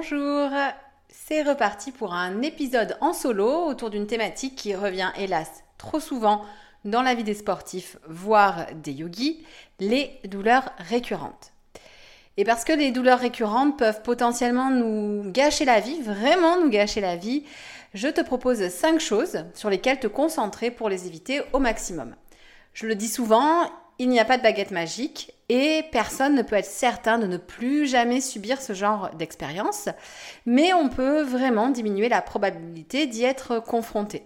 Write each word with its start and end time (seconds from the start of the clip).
Bonjour, 0.00 0.50
c'est 1.08 1.42
reparti 1.42 1.90
pour 1.90 2.14
un 2.14 2.40
épisode 2.42 2.96
en 3.00 3.12
solo 3.12 3.64
autour 3.64 3.90
d'une 3.90 4.06
thématique 4.06 4.54
qui 4.54 4.76
revient 4.76 5.10
hélas 5.16 5.64
trop 5.76 5.98
souvent 5.98 6.44
dans 6.84 7.02
la 7.02 7.14
vie 7.14 7.24
des 7.24 7.34
sportifs, 7.34 7.96
voire 8.06 8.66
des 8.74 8.92
yogis, 8.92 9.44
les 9.80 10.20
douleurs 10.24 10.70
récurrentes. 10.78 11.52
Et 12.36 12.44
parce 12.44 12.62
que 12.62 12.72
les 12.72 12.92
douleurs 12.92 13.18
récurrentes 13.18 13.76
peuvent 13.76 14.02
potentiellement 14.02 14.70
nous 14.70 15.32
gâcher 15.32 15.64
la 15.64 15.80
vie, 15.80 16.00
vraiment 16.00 16.60
nous 16.60 16.70
gâcher 16.70 17.00
la 17.00 17.16
vie, 17.16 17.42
je 17.92 18.06
te 18.06 18.20
propose 18.20 18.68
5 18.68 19.00
choses 19.00 19.46
sur 19.52 19.68
lesquelles 19.68 19.98
te 19.98 20.06
concentrer 20.06 20.70
pour 20.70 20.88
les 20.88 21.08
éviter 21.08 21.42
au 21.52 21.58
maximum. 21.58 22.14
Je 22.72 22.86
le 22.86 22.94
dis 22.94 23.08
souvent, 23.08 23.68
il 23.98 24.10
n'y 24.10 24.20
a 24.20 24.24
pas 24.24 24.38
de 24.38 24.44
baguette 24.44 24.70
magique 24.70 25.32
et 25.48 25.84
personne 25.92 26.34
ne 26.34 26.42
peut 26.42 26.56
être 26.56 26.66
certain 26.66 27.18
de 27.18 27.26
ne 27.26 27.38
plus 27.38 27.86
jamais 27.86 28.20
subir 28.20 28.60
ce 28.60 28.74
genre 28.74 29.10
d'expérience, 29.14 29.88
mais 30.44 30.74
on 30.74 30.88
peut 30.88 31.22
vraiment 31.22 31.70
diminuer 31.70 32.08
la 32.08 32.20
probabilité 32.20 33.06
d'y 33.06 33.24
être 33.24 33.58
confronté. 33.58 34.24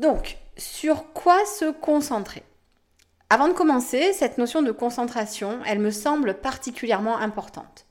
Donc, 0.00 0.38
sur 0.56 1.12
quoi 1.12 1.44
se 1.44 1.70
concentrer? 1.70 2.42
Avant 3.30 3.48
de 3.48 3.52
commencer, 3.52 4.12
cette 4.12 4.38
notion 4.38 4.62
de 4.62 4.72
concentration, 4.72 5.58
elle 5.66 5.78
me 5.78 5.90
semble 5.90 6.34
particulièrement 6.34 7.18
importante. 7.18 7.86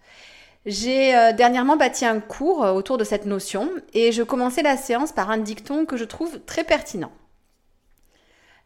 J'ai 0.65 1.15
euh, 1.15 1.33
dernièrement 1.33 1.75
bâti 1.75 2.05
un 2.05 2.21
cours 2.21 2.63
euh, 2.63 2.71
autour 2.71 2.97
de 2.97 3.03
cette 3.03 3.25
notion 3.25 3.69
et 3.93 4.13
je 4.13 4.23
commençais 4.23 4.61
la 4.61 4.77
séance 4.77 5.11
par 5.11 5.29
un 5.29 5.37
dicton 5.37 5.85
que 5.85 5.97
je 5.97 6.05
trouve 6.05 6.39
très 6.45 6.63
pertinent. 6.63 7.11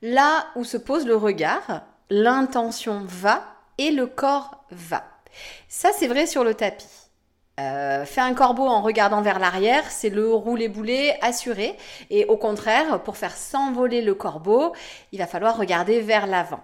Là 0.03 0.45
où 0.55 0.63
se 0.63 0.77
pose 0.77 1.07
le 1.07 1.15
regard, 1.15 1.81
l'intention 2.11 3.03
va 3.07 3.56
et 3.77 3.91
le 3.91 4.07
corps 4.07 4.63
va. 4.71 5.03
Ça, 5.67 5.89
c'est 5.97 6.07
vrai 6.07 6.25
sur 6.25 6.43
le 6.43 6.53
tapis. 6.53 6.87
Euh, 7.59 8.05
faire 8.05 8.25
un 8.25 8.35
corbeau 8.35 8.67
en 8.67 8.81
regardant 8.81 9.21
vers 9.21 9.39
l'arrière, 9.39 9.89
c'est 9.89 10.09
le 10.09 10.31
rouler-boulet 10.31 11.17
assuré. 11.21 11.75
Et 12.09 12.25
au 12.25 12.37
contraire, 12.37 13.01
pour 13.01 13.17
faire 13.17 13.35
s'envoler 13.35 14.01
le 14.01 14.13
corbeau, 14.13 14.73
il 15.11 15.19
va 15.19 15.27
falloir 15.27 15.57
regarder 15.57 16.01
vers 16.01 16.27
l'avant. 16.27 16.63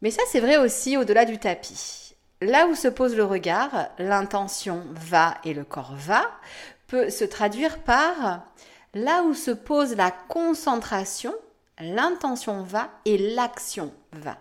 Mais 0.00 0.10
ça, 0.10 0.22
c'est 0.30 0.40
vrai 0.40 0.56
aussi 0.56 0.96
au-delà 0.96 1.24
du 1.24 1.38
tapis. 1.38 2.14
Là 2.40 2.66
où 2.66 2.74
se 2.74 2.88
pose 2.88 3.16
le 3.16 3.24
regard, 3.24 3.88
l'intention 3.98 4.82
va 4.90 5.34
et 5.44 5.54
le 5.54 5.64
corps 5.64 5.94
va, 5.96 6.30
peut 6.86 7.10
se 7.10 7.24
traduire 7.24 7.78
par 7.78 8.42
là 8.94 9.22
où 9.24 9.34
se 9.34 9.50
pose 9.50 9.94
la 9.96 10.10
concentration, 10.10 11.34
l'intention 11.78 12.62
va 12.62 12.88
et 13.04 13.18
l'action 13.18 13.92
va. 14.12 14.38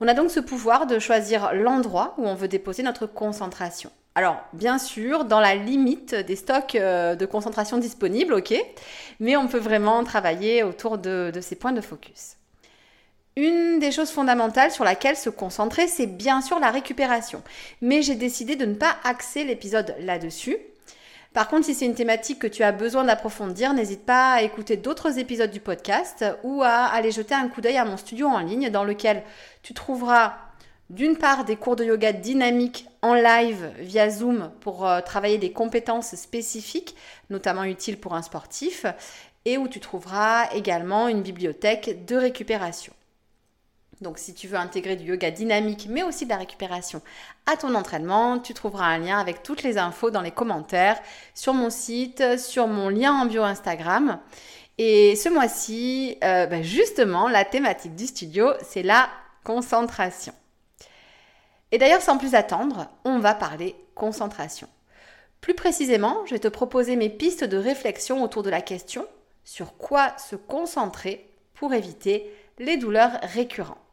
On 0.00 0.08
a 0.08 0.14
donc 0.14 0.30
ce 0.30 0.40
pouvoir 0.40 0.86
de 0.86 0.98
choisir 0.98 1.54
l'endroit 1.54 2.14
où 2.18 2.26
on 2.26 2.34
veut 2.34 2.48
déposer 2.48 2.82
notre 2.82 3.06
concentration. 3.06 3.90
Alors, 4.14 4.42
bien 4.52 4.78
sûr, 4.78 5.24
dans 5.24 5.40
la 5.40 5.54
limite 5.54 6.14
des 6.14 6.36
stocks 6.36 6.74
euh, 6.74 7.14
de 7.14 7.26
concentration 7.26 7.76
disponibles, 7.76 8.34
ok, 8.34 8.54
mais 9.20 9.36
on 9.36 9.46
peut 9.46 9.58
vraiment 9.58 10.04
travailler 10.04 10.62
autour 10.62 10.96
de, 10.98 11.30
de 11.34 11.40
ces 11.40 11.54
points 11.54 11.72
de 11.72 11.82
focus. 11.82 12.36
Une 13.36 13.78
des 13.78 13.92
choses 13.92 14.10
fondamentales 14.10 14.70
sur 14.70 14.84
laquelle 14.84 15.16
se 15.16 15.28
concentrer, 15.28 15.86
c'est 15.88 16.06
bien 16.06 16.40
sûr 16.40 16.58
la 16.58 16.70
récupération. 16.70 17.42
Mais 17.82 18.00
j'ai 18.00 18.14
décidé 18.14 18.56
de 18.56 18.64
ne 18.64 18.74
pas 18.74 18.96
axer 19.04 19.44
l'épisode 19.44 19.94
là-dessus. 20.00 20.56
Par 21.36 21.48
contre, 21.48 21.66
si 21.66 21.74
c'est 21.74 21.84
une 21.84 21.94
thématique 21.94 22.38
que 22.38 22.46
tu 22.46 22.62
as 22.62 22.72
besoin 22.72 23.04
d'approfondir, 23.04 23.74
n'hésite 23.74 24.06
pas 24.06 24.32
à 24.32 24.42
écouter 24.42 24.78
d'autres 24.78 25.18
épisodes 25.18 25.50
du 25.50 25.60
podcast 25.60 26.24
ou 26.44 26.62
à 26.62 26.86
aller 26.86 27.10
jeter 27.10 27.34
un 27.34 27.46
coup 27.48 27.60
d'œil 27.60 27.76
à 27.76 27.84
mon 27.84 27.98
studio 27.98 28.26
en 28.26 28.38
ligne 28.38 28.70
dans 28.70 28.84
lequel 28.84 29.22
tu 29.62 29.74
trouveras 29.74 30.38
d'une 30.88 31.18
part 31.18 31.44
des 31.44 31.56
cours 31.56 31.76
de 31.76 31.84
yoga 31.84 32.14
dynamiques 32.14 32.88
en 33.02 33.12
live 33.12 33.70
via 33.80 34.08
Zoom 34.08 34.50
pour 34.60 34.88
euh, 34.88 35.02
travailler 35.02 35.36
des 35.36 35.52
compétences 35.52 36.14
spécifiques, 36.14 36.96
notamment 37.28 37.64
utiles 37.64 38.00
pour 38.00 38.14
un 38.14 38.22
sportif, 38.22 38.86
et 39.44 39.58
où 39.58 39.68
tu 39.68 39.78
trouveras 39.78 40.48
également 40.54 41.06
une 41.06 41.20
bibliothèque 41.20 42.06
de 42.06 42.16
récupération. 42.16 42.94
Donc 44.00 44.18
si 44.18 44.34
tu 44.34 44.46
veux 44.46 44.58
intégrer 44.58 44.96
du 44.96 45.04
yoga 45.04 45.30
dynamique 45.30 45.86
mais 45.88 46.02
aussi 46.02 46.24
de 46.26 46.30
la 46.30 46.36
récupération 46.36 47.00
à 47.46 47.56
ton 47.56 47.74
entraînement, 47.74 48.38
tu 48.38 48.52
trouveras 48.52 48.86
un 48.86 48.98
lien 48.98 49.18
avec 49.18 49.42
toutes 49.42 49.62
les 49.62 49.78
infos 49.78 50.10
dans 50.10 50.20
les 50.20 50.30
commentaires 50.30 51.00
sur 51.34 51.54
mon 51.54 51.70
site, 51.70 52.38
sur 52.38 52.66
mon 52.66 52.88
lien 52.88 53.12
en 53.12 53.26
bio 53.26 53.42
Instagram. 53.42 54.18
Et 54.78 55.16
ce 55.16 55.30
mois-ci, 55.30 56.18
euh, 56.22 56.46
ben, 56.46 56.62
justement, 56.62 57.28
la 57.28 57.46
thématique 57.46 57.94
du 57.94 58.06
studio, 58.06 58.50
c'est 58.62 58.82
la 58.82 59.08
concentration. 59.42 60.34
Et 61.72 61.78
d'ailleurs, 61.78 62.02
sans 62.02 62.18
plus 62.18 62.34
attendre, 62.34 62.88
on 63.04 63.18
va 63.18 63.34
parler 63.34 63.74
concentration. 63.94 64.68
Plus 65.40 65.54
précisément, 65.54 66.26
je 66.26 66.34
vais 66.34 66.40
te 66.40 66.48
proposer 66.48 66.96
mes 66.96 67.08
pistes 67.08 67.44
de 67.44 67.56
réflexion 67.56 68.22
autour 68.22 68.42
de 68.42 68.50
la 68.50 68.60
question 68.60 69.06
sur 69.44 69.76
quoi 69.76 70.16
se 70.18 70.36
concentrer 70.36 71.30
pour 71.54 71.72
éviter 71.72 72.30
les 72.58 72.76
douleurs 72.76 73.18
récurrentes. 73.22 73.85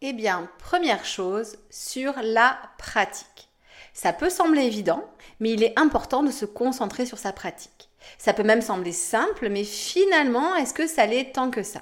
Eh 0.00 0.12
bien, 0.12 0.48
première 0.60 1.04
chose, 1.04 1.56
sur 1.70 2.14
la 2.22 2.56
pratique. 2.78 3.48
Ça 3.92 4.12
peut 4.12 4.30
sembler 4.30 4.62
évident, 4.62 5.02
mais 5.40 5.50
il 5.50 5.64
est 5.64 5.76
important 5.76 6.22
de 6.22 6.30
se 6.30 6.44
concentrer 6.44 7.04
sur 7.04 7.18
sa 7.18 7.32
pratique. 7.32 7.88
Ça 8.16 8.32
peut 8.32 8.44
même 8.44 8.62
sembler 8.62 8.92
simple, 8.92 9.48
mais 9.48 9.64
finalement, 9.64 10.54
est-ce 10.54 10.72
que 10.72 10.86
ça 10.86 11.04
l'est 11.04 11.32
tant 11.32 11.50
que 11.50 11.64
ça? 11.64 11.80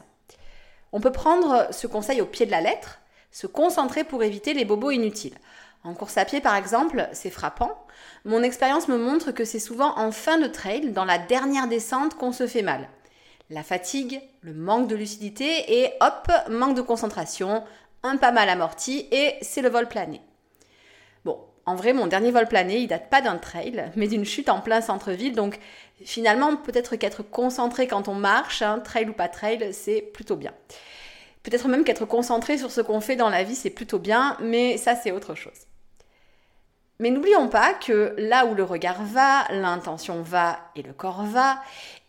On 0.92 1.00
peut 1.00 1.12
prendre 1.12 1.68
ce 1.72 1.86
conseil 1.86 2.22
au 2.22 2.26
pied 2.26 2.46
de 2.46 2.50
la 2.52 2.62
lettre, 2.62 3.00
se 3.30 3.46
concentrer 3.46 4.02
pour 4.02 4.22
éviter 4.22 4.54
les 4.54 4.64
bobos 4.64 4.92
inutiles. 4.92 5.36
En 5.84 5.92
course 5.92 6.16
à 6.16 6.24
pied, 6.24 6.40
par 6.40 6.56
exemple, 6.56 7.10
c'est 7.12 7.28
frappant. 7.28 7.86
Mon 8.24 8.42
expérience 8.42 8.88
me 8.88 8.96
montre 8.96 9.30
que 9.30 9.44
c'est 9.44 9.58
souvent 9.58 9.94
en 9.98 10.10
fin 10.10 10.38
de 10.38 10.46
trail, 10.46 10.90
dans 10.90 11.04
la 11.04 11.18
dernière 11.18 11.68
descente, 11.68 12.14
qu'on 12.14 12.32
se 12.32 12.46
fait 12.46 12.62
mal. 12.62 12.88
La 13.50 13.62
fatigue, 13.62 14.20
le 14.40 14.54
manque 14.54 14.88
de 14.88 14.96
lucidité 14.96 15.80
et 15.80 15.92
hop, 16.00 16.28
manque 16.48 16.74
de 16.74 16.82
concentration, 16.82 17.62
pas 18.16 18.32
mal 18.32 18.48
amorti 18.48 19.06
et 19.10 19.34
c'est 19.42 19.62
le 19.62 19.68
vol 19.68 19.88
plané. 19.88 20.20
Bon, 21.24 21.38
en 21.66 21.74
vrai, 21.74 21.92
mon 21.92 22.06
dernier 22.06 22.30
vol 22.30 22.46
plané, 22.46 22.78
il 22.78 22.86
date 22.86 23.10
pas 23.10 23.20
d'un 23.20 23.36
trail, 23.36 23.90
mais 23.96 24.06
d'une 24.06 24.24
chute 24.24 24.48
en 24.48 24.60
plein 24.60 24.80
centre-ville. 24.80 25.34
Donc, 25.34 25.58
finalement, 26.04 26.56
peut-être 26.56 26.96
qu'être 26.96 27.22
concentré 27.22 27.88
quand 27.88 28.08
on 28.08 28.14
marche, 28.14 28.62
hein, 28.62 28.78
trail 28.78 29.08
ou 29.08 29.12
pas 29.12 29.28
trail, 29.28 29.72
c'est 29.72 30.00
plutôt 30.00 30.36
bien. 30.36 30.52
Peut-être 31.42 31.68
même 31.68 31.84
qu'être 31.84 32.06
concentré 32.06 32.58
sur 32.58 32.70
ce 32.70 32.80
qu'on 32.80 33.00
fait 33.00 33.16
dans 33.16 33.28
la 33.28 33.42
vie, 33.42 33.54
c'est 33.54 33.70
plutôt 33.70 33.98
bien, 33.98 34.36
mais 34.40 34.76
ça, 34.78 34.94
c'est 34.94 35.12
autre 35.12 35.34
chose. 35.34 35.66
Mais 36.98 37.10
n'oublions 37.10 37.48
pas 37.48 37.74
que 37.74 38.14
là 38.16 38.46
où 38.46 38.54
le 38.54 38.62
regard 38.62 39.02
va, 39.02 39.44
l'intention 39.50 40.22
va 40.22 40.58
et 40.76 40.82
le 40.82 40.94
corps 40.94 41.24
va, 41.24 41.60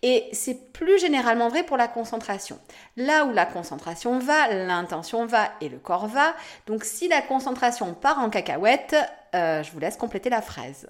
et 0.01 0.29
c'est 0.31 0.71
plus 0.71 0.99
généralement 0.99 1.49
vrai 1.49 1.63
pour 1.63 1.75
la 1.75 1.87
concentration. 1.87 2.59
Là 2.95 3.25
où 3.25 3.33
la 3.33 3.45
concentration 3.45 4.19
va, 4.19 4.47
l'intention 4.47 5.25
va 5.25 5.49
et 5.59 5.69
le 5.69 5.79
corps 5.79 6.07
va. 6.07 6.35
Donc 6.67 6.83
si 6.83 7.07
la 7.07 7.21
concentration 7.21 7.93
part 7.93 8.19
en 8.19 8.29
cacahuète, 8.29 8.95
euh, 9.35 9.63
je 9.63 9.71
vous 9.71 9.79
laisse 9.79 9.97
compléter 9.97 10.29
la 10.29 10.41
phrase. 10.41 10.87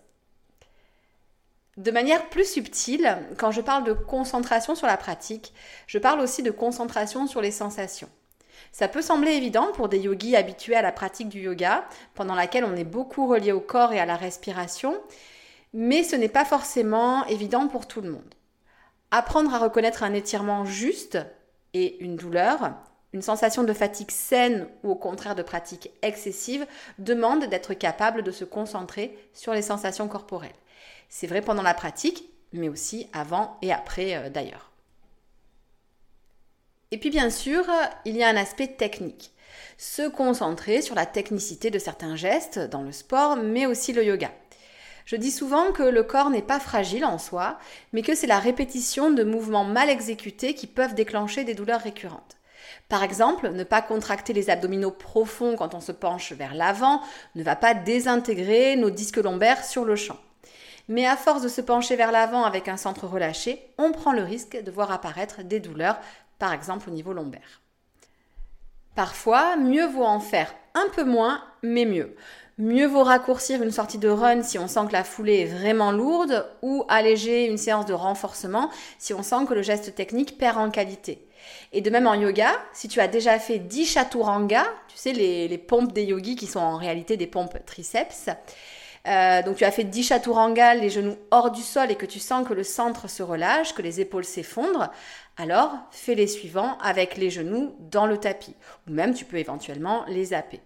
De 1.78 1.92
manière 1.92 2.30
plus 2.30 2.52
subtile, 2.52 3.18
quand 3.38 3.52
je 3.52 3.62
parle 3.62 3.84
de 3.84 3.94
concentration 3.94 4.76
sur 4.76 4.88
la 4.88 4.98
pratique, 4.98 5.54
je 5.86 6.00
parle 6.00 6.20
aussi 6.20 6.44
de 6.44 6.52
concentration 6.52 7.28
sur 7.28 7.40
les 7.40 7.52
sensations. 7.52 8.10
Ça 8.71 8.88
peut 8.88 9.01
sembler 9.01 9.31
évident 9.31 9.71
pour 9.74 9.89
des 9.89 10.00
yogis 10.00 10.36
habitués 10.36 10.75
à 10.75 10.81
la 10.81 10.92
pratique 10.92 11.30
du 11.30 11.42
yoga, 11.42 11.86
pendant 12.15 12.36
laquelle 12.36 12.65
on 12.65 12.75
est 12.75 12.83
beaucoup 12.83 13.27
relié 13.27 13.51
au 13.51 13.59
corps 13.59 13.94
et 13.94 14.00
à 14.00 14.06
la 14.06 14.15
respiration, 14.15 14.95
Mais 15.74 16.04
ce 16.04 16.15
n'est 16.15 16.30
pas 16.30 16.45
forcément 16.45 17.25
évident 17.27 17.68
pour 17.68 17.88
tout 17.88 18.01
le 18.01 18.12
monde. 18.12 18.36
Apprendre 19.12 19.54
à 19.54 19.59
reconnaître 19.59 20.04
un 20.04 20.13
étirement 20.13 20.65
juste 20.65 21.18
et 21.74 22.01
une 22.04 22.15
douleur, 22.15 22.71
une 23.13 23.21
sensation 23.21 23.63
de 23.63 23.74
fatigue 23.74 24.12
saine 24.12 24.68
ou 24.83 24.92
au 24.92 24.95
contraire 24.95 25.36
de 25.36 25.44
pratique 25.44 25.92
excessive 26.01 26.65
demande 27.00 27.45
d'être 27.45 27.74
capable 27.74 28.24
de 28.24 28.31
se 28.31 28.44
concentrer 28.45 29.18
sur 29.33 29.54
les 29.54 29.62
sensations 29.62 30.07
corporelles. 30.07 30.51
C'est 31.09 31.27
vrai 31.27 31.42
pendant 31.42 31.63
la 31.63 31.74
pratique, 31.74 32.30
mais 32.54 32.69
aussi 32.69 33.09
avant 33.13 33.57
et 33.62 33.71
après 33.71 34.15
euh, 34.15 34.30
d'ailleurs. 34.30 34.71
Et 36.92 36.98
puis 36.98 37.10
bien 37.10 37.30
sûr, 37.30 37.66
il 38.06 38.16
y 38.16 38.24
a 38.24 38.30
un 38.30 38.38
aspect 38.38 38.68
technique. 38.68 39.31
Se 39.78 40.07
concentrer 40.07 40.81
sur 40.81 40.95
la 40.95 41.06
technicité 41.06 41.69
de 41.69 41.80
certains 41.80 42.16
gestes 42.16 42.60
dans 42.60 42.81
le 42.81 42.92
sport, 42.92 43.36
mais 43.36 43.66
aussi 43.66 43.92
le 43.92 44.06
yoga. 44.06 44.31
Je 45.06 45.16
dis 45.16 45.31
souvent 45.31 45.72
que 45.72 45.84
le 45.84 46.04
corps 46.04 46.30
n'est 46.30 46.42
pas 46.42 46.60
fragile 46.60 47.06
en 47.06 47.18
soi, 47.18 47.57
mais 47.94 48.01
que 48.01 48.16
c'est 48.16 48.28
la 48.28 48.39
répétition 48.39 49.10
de 49.12 49.24
mouvements 49.24 49.63
mal 49.63 49.89
exécutés 49.89 50.54
qui 50.54 50.68
peuvent 50.68 50.95
déclencher 50.95 51.44
des 51.44 51.54
douleurs 51.56 51.81
récurrentes. 51.81 52.38
Par 52.90 53.04
exemple, 53.04 53.50
ne 53.50 53.63
pas 53.63 53.81
contracter 53.81 54.33
les 54.33 54.50
abdominaux 54.50 54.92
profonds 54.92 55.56
quand 55.56 55.74
on 55.74 55.81
se 55.81 55.92
penche 55.92 56.31
vers 56.33 56.54
l'avant 56.54 57.01
ne 57.36 57.44
va 57.44 57.56
pas 57.56 57.74
désintégrer 57.74 58.75
nos 58.75 58.90
disques 58.90 59.18
lombaires 59.18 59.63
sur 59.63 59.86
le 59.86 59.95
champ. 59.95 60.18
Mais 60.90 61.06
à 61.06 61.18
force 61.18 61.42
de 61.42 61.50
se 61.50 61.60
pencher 61.60 61.98
vers 61.98 62.13
l'avant 62.13 62.44
avec 62.44 62.69
un 62.69 62.78
centre 62.78 63.07
relâché, 63.07 63.74
on 63.78 63.92
prend 63.92 64.13
le 64.13 64.24
risque 64.24 64.62
de 64.62 64.72
voir 64.72 64.92
apparaître 64.92 65.44
des 65.44 65.60
douleurs 65.60 66.00
par 66.39 66.54
exemple 66.54 66.89
au 66.89 66.94
niveau 66.94 67.13
lombaire. 67.13 67.62
Parfois, 68.95 69.57
mieux 69.57 69.86
vaut 69.86 70.06
en 70.06 70.19
faire 70.19 70.54
un 70.74 70.88
peu 70.95 71.04
moins, 71.04 71.44
mais 71.62 71.86
mieux. 71.86 72.16
Mieux 72.57 72.88
vaut 72.88 73.04
raccourcir 73.04 73.62
une 73.62 73.69
sortie 73.69 74.00
de 74.00 74.10
run 74.10 74.42
si 74.42 74.57
on 74.57 74.68
sent 74.68 74.88
que 74.88 74.94
la 74.94 75.04
foulée 75.04 75.42
est 75.42 75.45
vraiment 75.45 75.92
lourde 75.92 76.48
ou 76.63 76.84
alléger 76.88 77.45
une 77.45 77.60
séance 77.60 77.86
de 77.86 77.94
renforcement 77.94 78.72
si 78.98 79.13
on 79.13 79.22
sent 79.22 79.45
que 79.48 79.54
le 79.54 79.62
geste 79.62 79.94
technique 79.94 80.39
perd 80.39 80.57
en 80.57 80.72
qualité. 80.72 81.28
Et 81.72 81.81
de 81.81 81.89
même 81.92 82.07
en 82.07 82.16
yoga, 82.16 82.50
si 82.74 82.88
tu 82.88 83.00
as 83.00 83.07
déjà 83.07 83.38
fait 83.38 83.60
10 83.60 83.86
chaturanga, 83.86 84.66
tu 84.88 84.98
sais 84.98 85.13
les, 85.13 85.48
les 85.48 85.57
pompes 85.60 85.94
des 85.94 86.06
yogis 86.06 86.36
qui 86.36 86.48
sont 86.48 86.60
en 86.60 86.78
réalité 86.78 87.16
des 87.16 87.28
pompes 87.28 87.57
triceps, 87.68 88.30
euh, 89.07 89.42
donc 89.42 89.56
tu 89.56 89.63
as 89.63 89.71
fait 89.71 89.86
10 89.86 90.04
chaturanga, 90.04 90.75
les 90.75 90.89
genoux 90.89 91.15
hors 91.31 91.51
du 91.51 91.62
sol 91.62 91.92
et 91.92 91.95
que 91.95 92.06
tu 92.06 92.19
sens 92.19 92.48
que 92.48 92.54
le 92.54 92.63
centre 92.63 93.07
se 93.09 93.24
relâche, 93.24 93.74
que 93.74 93.81
les 93.81 94.01
épaules 94.01 94.25
s'effondrent, 94.25 94.92
alors 95.38 95.71
fais 95.92 96.15
les 96.15 96.27
suivants 96.27 96.77
avec 96.80 97.15
les 97.15 97.30
genoux 97.30 97.75
dans 97.80 98.06
le 98.06 98.18
tapis. 98.18 98.56
Ou 98.88 98.92
même 98.92 99.13
tu 99.13 99.24
peux 99.24 99.38
éventuellement 99.38 100.04
les 100.07 100.25
zapper. 100.25 100.59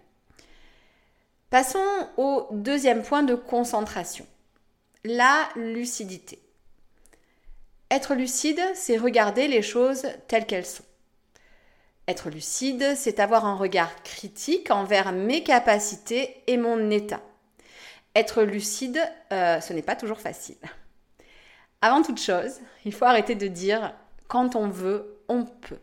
Passons 1.50 1.78
au 2.16 2.48
deuxième 2.50 3.02
point 3.02 3.22
de 3.22 3.34
concentration. 3.34 4.26
La 5.04 5.48
lucidité. 5.54 6.40
Être 7.90 8.14
lucide, 8.14 8.62
c'est 8.74 8.96
regarder 8.96 9.48
les 9.48 9.62
choses 9.62 10.06
telles 10.26 10.46
qu'elles 10.46 10.66
sont. 10.66 10.84
Être 12.08 12.30
lucide, 12.30 12.94
c'est 12.96 13.20
avoir 13.20 13.44
un 13.44 13.54
regard 13.54 14.02
critique 14.02 14.70
envers 14.70 15.12
mes 15.12 15.44
capacités 15.44 16.42
et 16.46 16.56
mon 16.56 16.90
état. 16.90 17.20
Être 18.14 18.42
lucide, 18.42 19.00
euh, 19.32 19.60
ce 19.60 19.72
n'est 19.72 19.82
pas 19.82 19.96
toujours 19.96 20.20
facile. 20.20 20.58
Avant 21.80 22.02
toute 22.02 22.20
chose, 22.20 22.60
il 22.84 22.92
faut 22.92 23.06
arrêter 23.06 23.34
de 23.34 23.48
dire 23.48 23.94
quand 24.28 24.54
on 24.54 24.68
veut, 24.68 25.18
on 25.28 25.44
peut. 25.44 25.80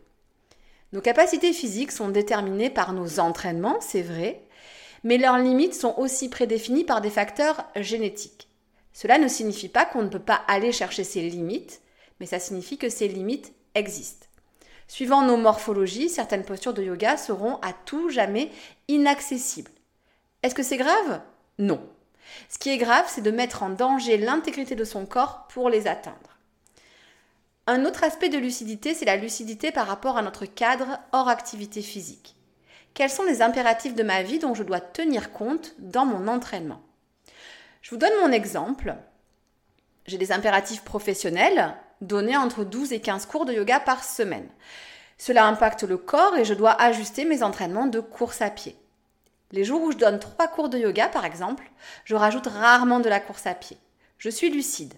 Nos 0.93 1.01
capacités 1.01 1.53
physiques 1.53 1.91
sont 1.91 2.09
déterminées 2.09 2.69
par 2.69 2.93
nos 2.93 3.19
entraînements, 3.19 3.79
c'est 3.81 4.01
vrai, 4.01 4.41
mais 5.03 5.17
leurs 5.17 5.37
limites 5.37 5.75
sont 5.75 5.93
aussi 5.97 6.29
prédéfinies 6.29 6.83
par 6.83 7.01
des 7.01 7.09
facteurs 7.09 7.65
génétiques. 7.75 8.47
Cela 8.93 9.17
ne 9.17 9.27
signifie 9.27 9.69
pas 9.69 9.85
qu'on 9.85 10.01
ne 10.01 10.09
peut 10.09 10.19
pas 10.19 10.41
aller 10.47 10.71
chercher 10.71 11.03
ces 11.03 11.21
limites, 11.21 11.81
mais 12.19 12.25
ça 12.25 12.39
signifie 12.39 12.77
que 12.77 12.89
ces 12.89 13.07
limites 13.07 13.53
existent. 13.75 14.27
Suivant 14.87 15.21
nos 15.21 15.37
morphologies, 15.37 16.09
certaines 16.09 16.43
postures 16.43 16.73
de 16.73 16.83
yoga 16.83 17.15
seront 17.17 17.57
à 17.57 17.73
tout 17.73 18.09
jamais 18.09 18.49
inaccessibles. 18.87 19.71
Est-ce 20.41 20.55
que 20.55 20.63
c'est 20.63 20.77
grave? 20.77 21.21
Non. 21.59 21.79
Ce 22.49 22.57
qui 22.57 22.69
est 22.69 22.77
grave, 22.77 23.05
c'est 23.07 23.21
de 23.21 23.31
mettre 23.31 23.63
en 23.63 23.69
danger 23.69 24.17
l'intégrité 24.17 24.75
de 24.75 24.83
son 24.83 25.05
corps 25.05 25.47
pour 25.47 25.69
les 25.69 25.87
atteindre. 25.87 26.37
Un 27.67 27.85
autre 27.85 28.03
aspect 28.03 28.29
de 28.29 28.37
lucidité, 28.37 28.93
c'est 28.93 29.05
la 29.05 29.17
lucidité 29.17 29.71
par 29.71 29.87
rapport 29.87 30.17
à 30.17 30.21
notre 30.21 30.45
cadre 30.45 30.99
hors 31.11 31.29
activité 31.29 31.81
physique. 31.81 32.35
Quels 32.93 33.11
sont 33.11 33.23
les 33.23 33.41
impératifs 33.41 33.93
de 33.93 34.03
ma 34.03 34.23
vie 34.23 34.39
dont 34.39 34.55
je 34.55 34.63
dois 34.63 34.81
tenir 34.81 35.31
compte 35.31 35.75
dans 35.77 36.05
mon 36.05 36.27
entraînement? 36.27 36.81
Je 37.81 37.91
vous 37.91 37.97
donne 37.97 38.17
mon 38.21 38.31
exemple. 38.31 38.95
J'ai 40.07 40.17
des 40.17 40.31
impératifs 40.31 40.83
professionnels 40.83 41.75
donnés 42.01 42.37
entre 42.37 42.63
12 42.63 42.93
et 42.93 43.01
15 43.01 43.25
cours 43.27 43.45
de 43.45 43.53
yoga 43.53 43.79
par 43.79 44.03
semaine. 44.03 44.49
Cela 45.17 45.45
impacte 45.45 45.83
le 45.83 45.97
corps 45.97 46.37
et 46.37 46.45
je 46.45 46.53
dois 46.53 46.71
ajuster 46.81 47.25
mes 47.25 47.43
entraînements 47.43 47.87
de 47.87 47.99
course 47.99 48.41
à 48.41 48.49
pied. 48.49 48.75
Les 49.51 49.63
jours 49.63 49.81
où 49.81 49.91
je 49.91 49.97
donne 49.97 50.19
trois 50.19 50.47
cours 50.47 50.69
de 50.69 50.77
yoga, 50.77 51.07
par 51.07 51.25
exemple, 51.25 51.71
je 52.05 52.15
rajoute 52.15 52.47
rarement 52.47 52.99
de 52.99 53.09
la 53.09 53.19
course 53.19 53.47
à 53.47 53.55
pied. 53.55 53.77
Je 54.17 54.29
suis 54.29 54.49
lucide. 54.49 54.93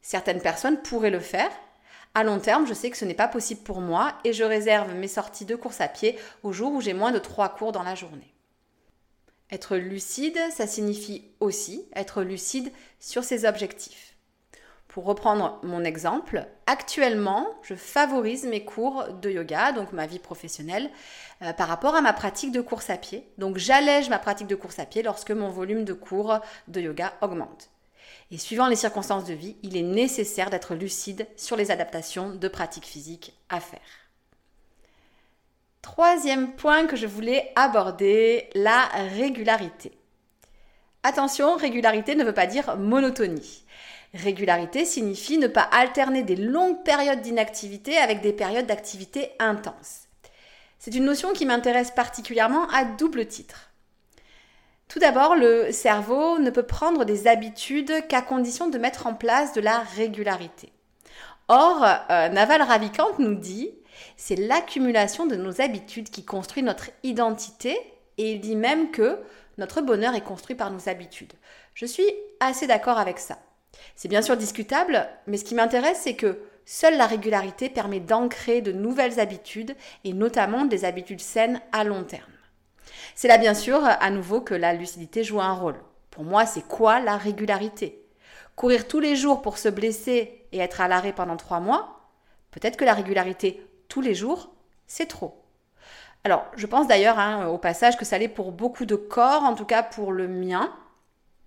Certaines 0.00 0.40
personnes 0.40 0.80
pourraient 0.80 1.10
le 1.10 1.20
faire. 1.20 1.50
À 2.14 2.24
long 2.24 2.40
terme, 2.40 2.66
je 2.66 2.74
sais 2.74 2.90
que 2.90 2.96
ce 2.96 3.04
n'est 3.04 3.14
pas 3.14 3.28
possible 3.28 3.60
pour 3.60 3.80
moi 3.80 4.14
et 4.24 4.32
je 4.32 4.42
réserve 4.42 4.94
mes 4.94 5.08
sorties 5.08 5.44
de 5.44 5.54
course 5.54 5.80
à 5.80 5.88
pied 5.88 6.18
aux 6.42 6.52
jours 6.52 6.72
où 6.72 6.80
j'ai 6.80 6.94
moins 6.94 7.12
de 7.12 7.18
trois 7.18 7.50
cours 7.50 7.72
dans 7.72 7.82
la 7.82 7.94
journée. 7.94 8.34
Être 9.52 9.76
lucide, 9.76 10.38
ça 10.50 10.66
signifie 10.66 11.24
aussi 11.40 11.84
être 11.94 12.22
lucide 12.22 12.72
sur 13.00 13.24
ses 13.24 13.44
objectifs. 13.44 14.09
Pour 14.90 15.04
reprendre 15.04 15.60
mon 15.62 15.84
exemple, 15.84 16.48
actuellement, 16.66 17.46
je 17.62 17.76
favorise 17.76 18.44
mes 18.44 18.64
cours 18.64 19.04
de 19.22 19.30
yoga, 19.30 19.70
donc 19.70 19.92
ma 19.92 20.08
vie 20.08 20.18
professionnelle, 20.18 20.90
euh, 21.42 21.52
par 21.52 21.68
rapport 21.68 21.94
à 21.94 22.00
ma 22.00 22.12
pratique 22.12 22.50
de 22.50 22.60
course 22.60 22.90
à 22.90 22.96
pied. 22.96 23.24
Donc 23.38 23.56
j'allège 23.56 24.08
ma 24.08 24.18
pratique 24.18 24.48
de 24.48 24.56
course 24.56 24.80
à 24.80 24.86
pied 24.86 25.04
lorsque 25.04 25.30
mon 25.30 25.48
volume 25.48 25.84
de 25.84 25.92
cours 25.92 26.40
de 26.66 26.80
yoga 26.80 27.12
augmente. 27.20 27.70
Et 28.32 28.36
suivant 28.36 28.66
les 28.66 28.74
circonstances 28.74 29.26
de 29.26 29.32
vie, 29.32 29.56
il 29.62 29.76
est 29.76 29.82
nécessaire 29.82 30.50
d'être 30.50 30.74
lucide 30.74 31.28
sur 31.36 31.56
les 31.56 31.70
adaptations 31.70 32.30
de 32.30 32.48
pratique 32.48 32.84
physique 32.84 33.32
à 33.48 33.60
faire. 33.60 33.78
Troisième 35.82 36.56
point 36.56 36.86
que 36.86 36.96
je 36.96 37.06
voulais 37.06 37.52
aborder, 37.54 38.50
la 38.56 38.86
régularité. 39.14 39.92
Attention, 41.04 41.54
régularité 41.54 42.16
ne 42.16 42.24
veut 42.24 42.34
pas 42.34 42.48
dire 42.48 42.76
monotonie. 42.76 43.64
Régularité 44.12 44.84
signifie 44.84 45.38
ne 45.38 45.46
pas 45.46 45.62
alterner 45.62 46.22
des 46.22 46.36
longues 46.36 46.82
périodes 46.82 47.20
d'inactivité 47.20 47.96
avec 47.96 48.20
des 48.20 48.32
périodes 48.32 48.66
d'activité 48.66 49.30
intense. 49.38 50.08
C'est 50.78 50.94
une 50.94 51.04
notion 51.04 51.32
qui 51.32 51.46
m'intéresse 51.46 51.92
particulièrement 51.92 52.68
à 52.70 52.84
double 52.84 53.26
titre. 53.26 53.70
Tout 54.88 54.98
d'abord, 54.98 55.36
le 55.36 55.70
cerveau 55.70 56.38
ne 56.38 56.50
peut 56.50 56.64
prendre 56.64 57.04
des 57.04 57.28
habitudes 57.28 58.06
qu'à 58.08 58.22
condition 58.22 58.68
de 58.68 58.78
mettre 58.78 59.06
en 59.06 59.14
place 59.14 59.52
de 59.52 59.60
la 59.60 59.78
régularité. 59.78 60.72
Or, 61.46 61.84
euh, 61.84 62.28
Naval 62.30 62.62
Ravikant 62.62 63.10
nous 63.18 63.36
dit, 63.36 63.70
c'est 64.16 64.36
l'accumulation 64.36 65.26
de 65.26 65.36
nos 65.36 65.60
habitudes 65.60 66.10
qui 66.10 66.24
construit 66.24 66.64
notre 66.64 66.90
identité 67.04 67.78
et 68.18 68.32
il 68.32 68.40
dit 68.40 68.56
même 68.56 68.90
que 68.90 69.18
notre 69.58 69.82
bonheur 69.82 70.14
est 70.14 70.24
construit 70.24 70.56
par 70.56 70.72
nos 70.72 70.88
habitudes. 70.88 71.34
Je 71.74 71.86
suis 71.86 72.10
assez 72.40 72.66
d'accord 72.66 72.98
avec 72.98 73.18
ça. 73.18 73.38
C'est 73.96 74.08
bien 74.08 74.22
sûr 74.22 74.36
discutable, 74.36 75.08
mais 75.26 75.36
ce 75.36 75.44
qui 75.44 75.54
m'intéresse, 75.54 76.00
c'est 76.02 76.16
que 76.16 76.40
seule 76.64 76.96
la 76.96 77.06
régularité 77.06 77.68
permet 77.68 78.00
d'ancrer 78.00 78.60
de 78.60 78.72
nouvelles 78.72 79.20
habitudes, 79.20 79.76
et 80.04 80.12
notamment 80.12 80.64
des 80.64 80.84
habitudes 80.84 81.20
saines 81.20 81.60
à 81.72 81.84
long 81.84 82.04
terme. 82.04 82.32
C'est 83.14 83.28
là 83.28 83.38
bien 83.38 83.54
sûr 83.54 83.80
à 83.84 84.10
nouveau 84.10 84.40
que 84.40 84.54
la 84.54 84.72
lucidité 84.72 85.24
joue 85.24 85.40
un 85.40 85.52
rôle. 85.52 85.80
Pour 86.10 86.24
moi, 86.24 86.46
c'est 86.46 86.66
quoi 86.66 87.00
la 87.00 87.16
régularité? 87.16 88.04
Courir 88.56 88.88
tous 88.88 89.00
les 89.00 89.16
jours 89.16 89.42
pour 89.42 89.58
se 89.58 89.68
blesser 89.68 90.46
et 90.52 90.58
être 90.58 90.80
à 90.80 90.88
l'arrêt 90.88 91.12
pendant 91.12 91.36
trois 91.36 91.60
mois? 91.60 92.00
Peut-être 92.50 92.76
que 92.76 92.84
la 92.84 92.94
régularité 92.94 93.66
tous 93.88 94.00
les 94.00 94.14
jours, 94.14 94.50
c'est 94.86 95.06
trop. 95.06 95.42
Alors, 96.24 96.44
je 96.56 96.66
pense 96.66 96.86
d'ailleurs 96.86 97.18
hein, 97.18 97.46
au 97.46 97.58
passage 97.58 97.96
que 97.96 98.04
ça 98.04 98.18
l'est 98.18 98.28
pour 98.28 98.52
beaucoup 98.52 98.86
de 98.86 98.96
corps, 98.96 99.44
en 99.44 99.54
tout 99.54 99.64
cas 99.64 99.82
pour 99.82 100.12
le 100.12 100.28
mien. 100.28 100.72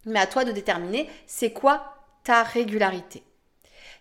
Mais 0.05 0.19
à 0.19 0.27
toi 0.27 0.43
de 0.43 0.51
déterminer 0.51 1.09
c'est 1.27 1.51
quoi 1.51 1.92
ta 2.23 2.43
régularité. 2.43 3.23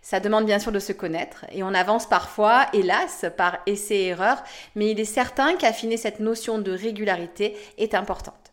Ça 0.00 0.19
demande 0.19 0.47
bien 0.47 0.59
sûr 0.59 0.73
de 0.73 0.81
se 0.81 0.93
connaître 0.93 1.45
et 1.52 1.62
on 1.62 1.75
avance 1.75 2.09
parfois, 2.09 2.67
hélas, 2.73 3.25
par 3.37 3.59
essai-erreur, 3.67 4.43
mais 4.75 4.91
il 4.91 5.00
est 5.00 5.05
certain 5.05 5.57
qu'affiner 5.57 5.97
cette 5.97 6.19
notion 6.19 6.59
de 6.59 6.73
régularité 6.73 7.57
est 7.79 7.95
importante. 7.95 8.52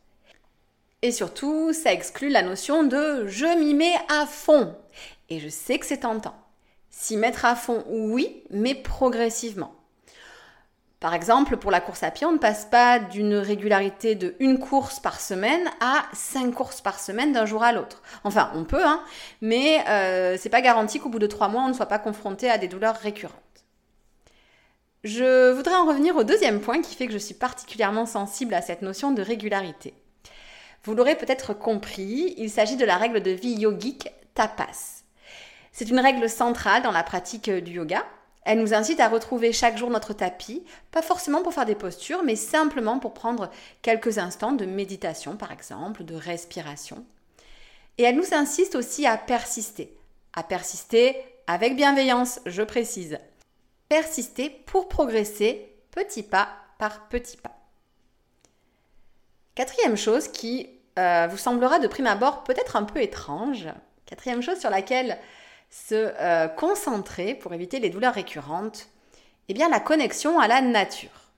Et 1.02 1.12
surtout, 1.12 1.74
ça 1.74 1.94
exclut 1.94 2.30
la 2.30 2.44
notion 2.44 2.84
de 2.84 3.26
je 3.28 3.58
m'y 3.58 3.74
mets 3.74 3.96
à 4.10 4.26
fond. 4.26 4.76
Et 5.30 5.40
je 5.40 5.50
sais 5.50 5.80
que 5.80 5.86
c'est 5.86 6.00
tentant. 6.00 6.36
S'y 6.90 7.18
mettre 7.18 7.46
à 7.46 7.56
fond, 7.56 7.84
oui, 7.88 8.44
mais 8.50 8.76
progressivement. 8.76 9.79
Par 11.00 11.14
exemple, 11.14 11.56
pour 11.56 11.72
la 11.72 11.80
course 11.80 12.04
à 12.04 12.12
pied, 12.12 12.26
on 12.26 12.34
ne 12.34 12.38
passe 12.38 12.66
pas 12.66 13.00
d'une 13.00 13.36
régularité 13.36 14.16
de 14.16 14.36
une 14.40 14.60
course 14.60 15.00
par 15.00 15.22
semaine 15.22 15.70
à 15.80 16.04
cinq 16.12 16.54
courses 16.54 16.82
par 16.82 17.00
semaine 17.00 17.32
d'un 17.32 17.46
jour 17.46 17.64
à 17.64 17.72
l'autre. 17.72 18.02
Enfin, 18.26 18.52
on 18.54 18.66
peut, 18.66 18.86
hein, 18.86 19.02
mais 19.42 19.82
euh, 19.88 20.36
c'est 20.38 20.50
pas 20.50 20.62
garanti 20.62 21.00
qu'au 21.00 21.08
bout 21.08 21.20
de 21.20 21.28
trois 21.28 21.48
mois, 21.48 21.64
on 21.64 21.70
ne 21.70 21.74
soit 21.74 21.86
pas 21.86 22.00
confronté 22.00 22.50
à 22.50 22.58
des 22.58 22.68
douleurs 22.68 22.98
récurrentes. 22.98 23.34
Je 25.06 25.52
voudrais 25.54 25.76
en 25.76 25.86
revenir 25.86 26.18
au 26.18 26.26
deuxième 26.26 26.60
point 26.60 26.82
qui 26.82 26.96
fait 26.96 27.08
que 27.08 27.14
je 27.14 27.18
suis 27.18 27.34
particulièrement 27.34 28.06
sensible 28.06 28.54
à 28.54 28.62
cette 28.62 28.82
notion 28.82 29.12
de 29.12 29.22
régularité. 29.22 29.94
Vous 30.84 30.96
l'aurez 30.96 31.16
peut-être 31.16 31.54
compris, 31.54 32.34
il 32.38 32.50
s'agit 32.50 32.76
de 32.76 32.84
la 32.84 32.98
règle 32.98 33.22
de 33.22 33.32
vie 33.32 33.54
yogique 33.54 34.10
tapas. 34.34 35.04
C'est 35.72 35.90
une 35.90 36.00
règle 36.00 36.30
centrale 36.30 36.84
dans 36.84 36.92
la 36.92 37.04
pratique 37.04 37.50
du 37.50 37.72
yoga 37.72 38.04
elle 38.44 38.60
nous 38.60 38.74
incite 38.74 39.00
à 39.00 39.10
retrouver 39.10 39.52
chaque 39.54 39.78
jour 39.78 39.90
notre 39.90 40.14
tapis, 40.14 40.64
pas 40.92 41.02
forcément 41.02 41.44
pour 41.44 41.54
faire 41.54 41.66
des 41.66 41.76
postures, 41.76 42.24
mais 42.24 42.36
simplement 42.36 43.00
pour 43.00 43.14
prendre 43.14 43.52
quelques 43.82 44.18
instants 44.18 44.54
de 44.54 44.66
méditation, 44.66 45.36
par 45.36 45.52
exemple, 45.52 46.04
de 46.04 46.16
respiration. 46.16 47.06
Et 47.98 48.04
elle 48.04 48.16
nous 48.16 48.34
insiste 48.34 48.76
aussi 48.76 49.06
à 49.06 49.18
persister, 49.18 49.96
à 50.34 50.44
persister 50.44 51.16
avec 51.48 51.76
bienveillance, 51.76 52.40
je 52.46 52.62
précise. 52.62 53.18
Persister 53.90 54.50
pour 54.50 54.88
progresser 54.88 55.76
petit 55.92 56.24
pas 56.24 56.50
par 56.78 57.10
petit 57.10 57.38
pas. 57.38 57.58
Quatrième 59.56 59.98
chose 59.98 60.30
qui 60.30 60.70
euh, 60.98 61.28
vous 61.30 61.38
semblera 61.38 61.80
de 61.80 61.88
prime 61.88 62.08
abord 62.08 62.44
peut-être 62.44 62.78
un 62.78 62.84
peu 62.84 63.02
étrange, 63.02 63.68
quatrième 64.06 64.42
chose 64.42 64.60
sur 64.60 64.70
laquelle 64.70 65.18
se 65.70 65.96
euh, 65.96 66.48
concentrer 66.48 67.36
pour 67.36 67.54
éviter 67.54 67.80
les 67.80 67.90
douleurs 67.90 68.14
récurrentes 68.14 68.90
Eh 69.48 69.54
bien, 69.54 69.70
la 69.70 69.80
connexion 69.80 70.40
à 70.40 70.48
la 70.48 70.62
nature. 70.62 71.32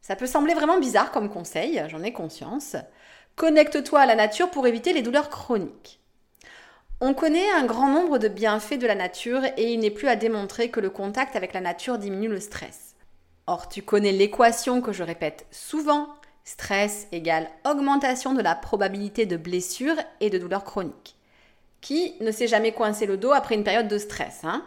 Ça 0.00 0.16
peut 0.16 0.26
sembler 0.26 0.54
vraiment 0.54 0.78
bizarre 0.78 1.10
comme 1.10 1.28
conseil, 1.28 1.82
j'en 1.88 2.02
ai 2.02 2.12
conscience. 2.12 2.76
Connecte-toi 3.36 4.00
à 4.00 4.06
la 4.06 4.14
nature 4.14 4.50
pour 4.50 4.66
éviter 4.66 4.92
les 4.92 5.02
douleurs 5.02 5.28
chroniques. 5.28 6.00
On 7.00 7.14
connaît 7.14 7.50
un 7.52 7.64
grand 7.64 7.88
nombre 7.88 8.18
de 8.18 8.26
bienfaits 8.26 8.78
de 8.78 8.86
la 8.86 8.96
nature 8.96 9.44
et 9.56 9.72
il 9.72 9.78
n'est 9.78 9.90
plus 9.90 10.08
à 10.08 10.16
démontrer 10.16 10.70
que 10.70 10.80
le 10.80 10.90
contact 10.90 11.36
avec 11.36 11.52
la 11.52 11.60
nature 11.60 11.98
diminue 11.98 12.28
le 12.28 12.40
stress. 12.40 12.96
Or, 13.46 13.68
tu 13.68 13.82
connais 13.82 14.12
l'équation 14.12 14.80
que 14.80 14.92
je 14.92 15.04
répète 15.04 15.46
souvent, 15.52 16.08
stress 16.44 17.06
égale 17.12 17.48
augmentation 17.64 18.34
de 18.34 18.42
la 18.42 18.54
probabilité 18.54 19.26
de 19.26 19.36
blessures 19.36 19.94
et 20.20 20.30
de 20.30 20.38
douleurs 20.38 20.64
chroniques. 20.64 21.17
Qui 21.80 22.14
ne 22.20 22.32
s'est 22.32 22.48
jamais 22.48 22.72
coincé 22.72 23.06
le 23.06 23.16
dos 23.16 23.32
après 23.32 23.54
une 23.54 23.64
période 23.64 23.88
de 23.88 23.98
stress 23.98 24.40
hein 24.42 24.64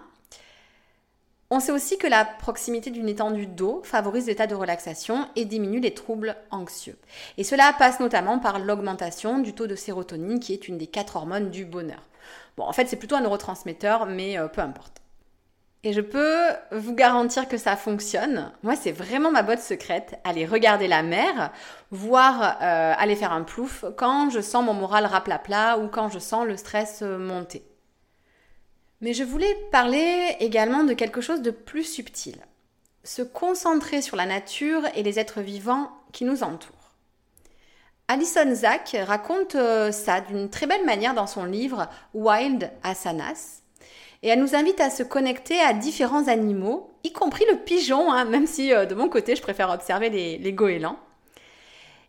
On 1.50 1.60
sait 1.60 1.72
aussi 1.72 1.98
que 1.98 2.08
la 2.08 2.24
proximité 2.24 2.90
d'une 2.90 3.10
étendue 3.10 3.48
d'eau 3.48 3.82
favorise 3.84 4.28
l'état 4.28 4.48
de 4.48 4.56
relaxation 4.56 5.28
et 5.36 5.46
diminue 5.46 5.82
les 5.82 5.94
troubles 5.94 6.36
anxieux. 6.52 6.98
Et 7.38 7.44
cela 7.44 7.74
passe 7.78 8.00
notamment 8.00 8.40
par 8.40 8.60
l'augmentation 8.60 9.40
du 9.40 9.54
taux 9.54 9.68
de 9.68 9.76
sérotonine 9.76 10.40
qui 10.40 10.54
est 10.54 10.68
une 10.68 10.78
des 10.78 10.88
quatre 10.88 11.18
hormones 11.18 11.52
du 11.52 11.66
bonheur. 11.66 12.02
Bon, 12.58 12.64
en 12.64 12.74
fait, 12.74 12.88
c'est 12.88 12.98
plutôt 12.98 13.16
un 13.16 13.22
neurotransmetteur, 13.22 14.06
mais 14.06 14.38
euh, 14.38 14.48
peu 14.48 14.62
importe. 14.62 15.01
Et 15.84 15.94
je 15.94 16.02
peux 16.02 16.48
vous 16.72 16.94
garantir 16.94 17.48
que 17.48 17.58
ça 17.58 17.76
fonctionne. 17.76 18.52
Moi, 18.62 18.76
c'est 18.76 18.92
vraiment 18.92 19.32
ma 19.32 19.42
botte 19.42 19.60
secrète. 19.60 20.20
Aller 20.24 20.46
regarder 20.46 20.88
la 20.88 21.02
mer, 21.02 21.52
voire 21.90 22.58
euh, 22.62 22.94
aller 22.96 23.16
faire 23.16 23.32
un 23.32 23.42
plouf 23.42 23.86
quand 23.98 24.30
je 24.30 24.42
sens 24.42 24.64
mon 24.64 24.74
moral 24.74 25.06
raplapla 25.06 25.80
ou 25.80 25.88
quand 25.88 26.10
je 26.10 26.20
sens 26.20 26.46
le 26.46 26.56
stress 26.56 27.00
euh, 27.02 27.18
monter. 27.18 27.64
Mais 29.02 29.16
je 29.16 29.24
voulais 29.24 29.56
parler 29.72 30.36
également 30.40 30.84
de 30.84 30.94
quelque 30.94 31.22
chose 31.22 31.42
de 31.42 31.50
plus 31.50 31.84
subtil. 31.84 32.38
Se 33.04 33.24
concentrer 33.24 34.04
sur 34.04 34.16
la 34.16 34.28
nature 34.28 34.84
et 34.94 35.02
les 35.02 35.18
êtres 35.18 35.42
vivants 35.42 35.90
qui 36.12 36.26
nous 36.26 36.44
entourent. 36.44 36.76
Alison 38.08 38.54
Zach 38.54 38.96
raconte 39.08 39.56
euh, 39.56 39.92
ça 39.92 40.22
d'une 40.22 40.52
très 40.52 40.68
belle 40.68 40.86
manière 40.86 41.16
dans 41.16 41.26
son 41.26 41.46
livre 41.46 41.90
Wild 42.14 42.70
Asanas 42.84 43.61
et 44.24 44.30
elle 44.30 44.40
nous 44.40 44.56
invite 44.56 44.80
à 44.80 44.90
se 44.90 45.04
connecter 45.04 45.60
à 45.60 45.74
différents 45.74 46.28
animaux, 46.28 46.92
y 47.04 47.12
compris 47.12 47.46
le 47.50 47.58
pigeon, 47.58 48.12
hein, 48.12 48.26
même 48.26 48.46
si 48.46 48.74
euh, 48.74 48.86
de 48.86 48.96
mon 48.96 49.10
côté 49.10 49.36
je 49.36 49.42
préfère 49.42 49.70
observer 49.70 50.10
les, 50.10 50.54
goélands. 50.54 51.00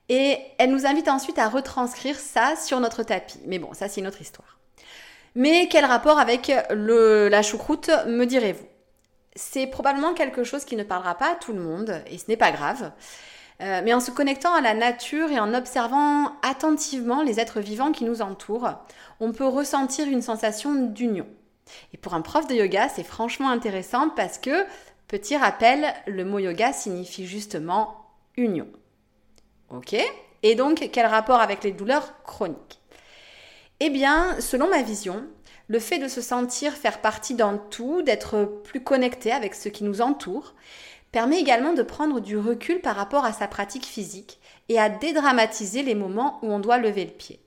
Et 0.09 0.39
elle 0.59 0.71
nous 0.71 0.85
invite 0.85 1.09
ensuite 1.09 1.39
à 1.39 1.49
retranscrire 1.49 2.19
ça 2.19 2.55
sur 2.57 2.81
notre 2.81 3.03
tapis. 3.03 3.39
Mais 3.47 3.59
bon, 3.59 3.73
ça 3.73 3.89
c'est 3.89 4.01
une 4.01 4.07
autre 4.07 4.21
histoire. 4.21 4.59
Mais 5.35 5.69
quel 5.71 5.87
rapport 5.87 6.19
avec 6.19 6.53
le, 6.71 7.29
la 7.29 7.43
choucroute, 7.43 7.91
me 8.07 8.27
direz-vous? 8.27 8.67
C'est 9.35 9.67
probablement 9.67 10.13
quelque 10.13 10.45
chose 10.45 10.67
qui 10.67 10.77
ne 10.77 10.83
parlera 10.83 11.15
pas 11.15 11.33
à 11.33 11.35
tout 11.37 11.55
le 11.55 11.61
monde, 11.61 12.03
et 12.11 12.19
ce 12.19 12.25
n'est 12.29 12.37
pas 12.37 12.53
grave. 12.53 12.93
Euh, 13.63 13.81
mais 13.85 13.95
en 13.95 14.01
se 14.01 14.11
connectant 14.11 14.53
à 14.53 14.61
la 14.61 14.75
nature 14.75 15.31
et 15.31 15.39
en 15.39 15.55
observant 15.55 16.33
attentivement 16.43 17.23
les 17.23 17.41
êtres 17.41 17.61
vivants 17.61 17.93
qui 17.93 18.05
nous 18.05 18.21
entourent, 18.21 18.71
on 19.21 19.33
peut 19.33 19.47
ressentir 19.47 20.09
une 20.09 20.21
sensation 20.21 20.75
d'union. 20.75 21.27
Et 21.93 21.97
pour 21.97 22.15
un 22.15 22.23
prof 22.23 22.47
de 22.47 22.55
yoga, 22.55 22.89
c'est 22.89 23.05
franchement 23.05 23.51
intéressant 23.51 24.11
parce 24.11 24.39
que, 24.39 24.67
petit 25.09 25.37
rappel, 25.37 25.93
le 26.07 26.25
mot 26.25 26.39
yoga 26.39 26.73
signifie 26.73 27.27
justement 27.27 28.07
union. 28.37 28.69
Ok? 29.71 29.95
Et 30.43 30.55
donc, 30.55 30.89
quel 30.93 31.07
rapport 31.07 31.41
avec 31.41 31.65
les 31.65 31.73
douleurs 31.73 32.23
chroniques? 32.25 32.81
Eh 33.81 33.91
bien, 33.91 34.41
selon 34.41 34.69
ma 34.69 34.83
vision, 34.83 35.27
le 35.69 35.79
fait 35.79 35.99
de 35.99 36.09
se 36.09 36.21
sentir 36.21 36.73
faire 36.75 37.01
partie 37.01 37.35
d'un 37.35 37.57
tout, 37.57 38.03
d'être 38.03 38.45
plus 38.65 38.83
connecté 38.83 39.33
avec 39.33 39.55
ce 39.55 39.69
qui 39.69 39.85
nous 39.85 40.01
entoure, 40.01 40.55
permet 41.13 41.41
également 41.41 41.75
de 41.75 41.83
prendre 41.83 42.21
du 42.21 42.37
recul 42.37 42.81
par 42.81 42.97
rapport 42.97 43.25
à 43.25 43.33
sa 43.33 43.47
pratique 43.47 43.87
physique 43.87 44.41
et 44.69 44.79
à 44.79 44.89
dédramatiser 44.89 45.83
les 45.83 45.95
moments 45.95 46.39
où 46.43 46.53
on 46.53 46.59
doit 46.59 46.79
lever 46.79 47.05
le 47.05 47.11
pied. 47.11 47.41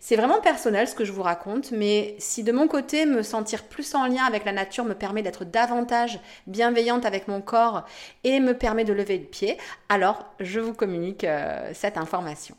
C'est 0.00 0.16
vraiment 0.16 0.40
personnel 0.40 0.86
ce 0.86 0.94
que 0.94 1.04
je 1.04 1.12
vous 1.12 1.22
raconte, 1.22 1.72
mais 1.72 2.16
si 2.18 2.42
de 2.42 2.52
mon 2.52 2.68
côté 2.68 3.06
me 3.06 3.22
sentir 3.22 3.64
plus 3.64 3.94
en 3.94 4.06
lien 4.06 4.24
avec 4.24 4.44
la 4.44 4.52
nature 4.52 4.84
me 4.84 4.94
permet 4.94 5.22
d'être 5.22 5.44
davantage 5.44 6.20
bienveillante 6.46 7.04
avec 7.04 7.28
mon 7.28 7.40
corps 7.40 7.84
et 8.24 8.40
me 8.40 8.56
permet 8.56 8.84
de 8.84 8.92
lever 8.92 9.18
le 9.18 9.24
pied, 9.24 9.58
alors 9.88 10.26
je 10.40 10.60
vous 10.60 10.74
communique 10.74 11.24
euh, 11.24 11.70
cette 11.74 11.96
information. 11.96 12.56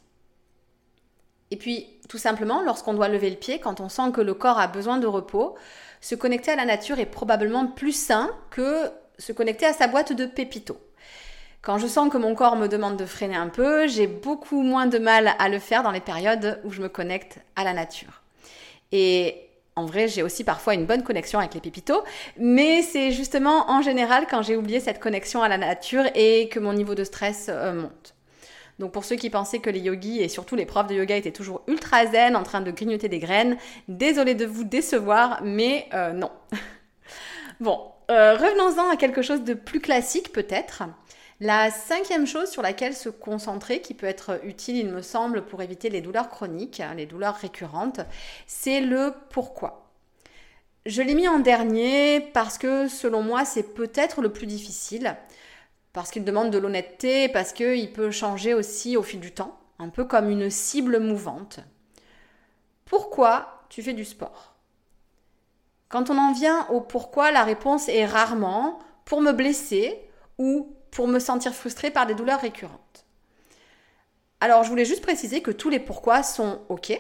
Et 1.52 1.56
puis, 1.56 1.88
tout 2.10 2.18
simplement, 2.18 2.62
lorsqu'on 2.62 2.94
doit 2.94 3.08
lever 3.08 3.30
le 3.30 3.38
pied, 3.38 3.60
quand 3.60 3.80
on 3.80 3.90
sent 3.90 4.12
que 4.14 4.22
le 4.22 4.34
corps 4.34 4.60
a 4.60 4.68
besoin 4.68 4.98
de 4.98 5.08
repos, 5.08 5.56
se 6.02 6.16
connecter 6.16 6.52
à 6.52 6.56
la 6.56 6.66
nature 6.66 7.00
est 7.00 7.06
probablement 7.06 7.68
plus 7.68 7.94
sain 7.94 8.30
que 8.50 8.92
se 9.18 9.32
connecter 9.32 9.66
à 9.66 9.74
sa 9.74 9.88
boîte 9.88 10.14
de 10.14 10.26
pépito. 10.26 10.78
Quand 11.62 11.78
je 11.78 11.88
sens 11.88 12.10
que 12.10 12.18
mon 12.18 12.36
corps 12.36 12.56
me 12.56 12.68
demande 12.68 12.98
de 12.98 13.06
freiner 13.06 13.36
un 13.36 13.50
peu, 13.50 13.88
j'ai 13.88 14.08
beaucoup 14.08 14.62
moins 14.62 14.86
de 14.86 15.00
mal 15.00 15.36
à 15.40 15.50
le 15.50 15.60
faire 15.60 15.84
dans 15.84 15.92
les 15.92 16.00
périodes 16.00 16.62
où 16.64 16.72
je 16.72 16.82
me 16.82 16.90
connecte 16.90 17.40
à 17.56 17.64
la 17.64 17.74
nature. 17.74 18.22
Et 18.92 19.48
en 19.76 19.86
vrai, 19.86 20.08
j'ai 20.08 20.24
aussi 20.24 20.44
parfois 20.44 20.74
une 20.74 20.86
bonne 20.86 21.04
connexion 21.04 21.40
avec 21.40 21.54
les 21.54 21.62
pépitos, 21.62 22.04
mais 22.38 22.82
c'est 22.82 23.12
justement 23.12 23.70
en 23.70 23.82
général 23.82 24.26
quand 24.30 24.42
j'ai 24.42 24.56
oublié 24.56 24.80
cette 24.80 25.00
connexion 25.00 25.44
à 25.44 25.50
la 25.50 25.58
nature 25.58 26.06
et 26.16 26.50
que 26.50 26.60
mon 26.60 26.74
niveau 26.74 26.96
de 26.96 27.04
stress 27.04 27.48
euh, 27.50 27.74
monte. 27.74 28.16
Donc 28.80 28.92
pour 28.92 29.06
ceux 29.06 29.16
qui 29.16 29.30
pensaient 29.30 29.60
que 29.60 29.70
les 29.70 29.80
yogis 29.80 30.20
et 30.20 30.30
surtout 30.30 30.56
les 30.56 30.66
profs 30.66 30.88
de 30.88 30.96
yoga 30.96 31.16
étaient 31.16 31.32
toujours 31.32 31.62
ultra 31.68 32.06
zen 32.06 32.36
en 32.36 32.44
train 32.44 32.62
de 32.62 32.72
grignoter 32.72 33.10
des 33.10 33.20
graines, 33.20 33.58
désolé 33.88 34.36
de 34.36 34.46
vous 34.46 34.64
décevoir, 34.64 35.42
mais 35.44 35.88
euh, 35.94 36.12
non. 36.12 36.32
bon, 37.60 37.80
euh, 38.10 38.36
revenons-en 38.36 38.90
à 38.90 38.96
quelque 38.96 39.22
chose 39.22 39.44
de 39.44 39.54
plus 39.54 39.80
classique 39.80 40.32
peut-être. 40.32 40.84
La 41.40 41.70
cinquième 41.70 42.26
chose 42.26 42.50
sur 42.50 42.64
laquelle 42.64 42.96
se 42.96 43.10
concentrer, 43.10 43.80
qui 43.82 43.94
peut 43.94 44.08
être 44.08 44.40
utile, 44.44 44.78
il 44.78 44.88
me 44.88 45.04
semble, 45.04 45.46
pour 45.46 45.62
éviter 45.62 45.90
les 45.90 46.02
douleurs 46.02 46.30
chroniques, 46.30 46.80
hein, 46.80 46.96
les 46.96 47.06
douleurs 47.06 47.36
récurrentes, 47.36 48.00
c'est 48.48 48.82
le 48.82 49.14
pourquoi. 49.30 49.92
Je 50.88 51.04
l'ai 51.04 51.14
mis 51.14 51.28
en 51.28 51.40
dernier 51.40 52.22
parce 52.34 52.58
que 52.58 52.88
selon 52.88 53.22
moi 53.22 53.46
c'est 53.46 53.76
peut-être 53.76 54.22
le 54.22 54.32
plus 54.32 54.48
difficile, 54.48 55.16
parce 55.94 56.10
qu'il 56.10 56.24
demande 56.24 56.50
de 56.50 56.58
l'honnêteté, 56.58 57.30
parce 57.30 57.54
qu'il 57.54 57.94
peut 57.94 58.10
changer 58.10 58.56
aussi 58.56 58.98
au 58.98 59.04
fil 59.04 59.20
du 59.20 59.32
temps, 59.32 59.60
un 59.78 59.90
peu 59.90 60.06
comme 60.06 60.30
une 60.30 60.50
cible 60.50 61.00
mouvante. 61.00 61.60
Pourquoi 62.86 63.64
tu 63.70 63.84
fais 63.84 63.94
du 63.94 64.06
sport? 64.06 64.56
Quand 65.90 66.10
on 66.10 66.18
en 66.18 66.34
vient 66.34 66.68
au 66.70 66.82
pourquoi, 66.82 67.32
la 67.32 67.44
réponse 67.44 67.90
est 67.90 68.06
rarement 68.06 68.80
pour 69.06 69.22
me 69.22 69.34
blesser 69.34 70.00
ou 70.38 70.77
pour 70.92 71.08
me 71.08 71.20
sentir 71.20 71.54
frustrée 71.54 71.92
par 71.92 72.06
des 72.06 72.16
douleurs 72.16 72.42
récurrentes. 72.42 73.06
Alors, 74.40 74.64
je 74.64 74.70
voulais 74.70 74.86
juste 74.86 75.02
préciser 75.02 75.42
que 75.42 75.52
tous 75.52 75.70
les 75.70 75.80
pourquoi 75.80 76.22
sont 76.22 76.62
OK. 76.70 77.00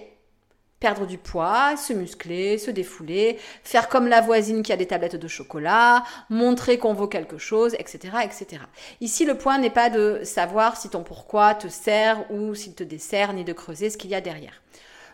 Perdre 0.79 1.07
du 1.07 1.17
poids, 1.17 1.75
se 1.75 1.93
muscler, 1.93 2.57
se 2.59 2.69
défouler, 2.69 3.39
faire 3.63 3.89
comme 3.89 4.07
la 4.07 4.21
voisine 4.21 4.61
qui 4.61 4.71
a 4.71 4.77
des 4.77 4.85
tablettes 4.85 5.15
de 5.15 5.27
chocolat, 5.27 6.03
montrer 6.29 6.77
qu'on 6.77 6.93
vaut 6.93 7.07
quelque 7.07 7.39
chose, 7.39 7.75
etc., 7.79 8.17
etc. 8.23 8.61
Ici, 9.01 9.25
le 9.25 9.37
point 9.37 9.57
n'est 9.57 9.71
pas 9.71 9.89
de 9.89 10.21
savoir 10.23 10.77
si 10.77 10.89
ton 10.89 11.03
pourquoi 11.03 11.55
te 11.55 11.67
sert 11.67 12.29
ou 12.31 12.53
s'il 12.53 12.75
te 12.75 12.83
dessert, 12.83 13.33
ni 13.33 13.43
de 13.43 13.53
creuser 13.53 13.89
ce 13.89 13.97
qu'il 13.97 14.11
y 14.11 14.15
a 14.15 14.21
derrière. 14.21 14.61